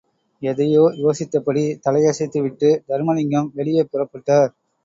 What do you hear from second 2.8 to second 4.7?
தருமலிங்கம் வெளியே புறப்பட்டார்.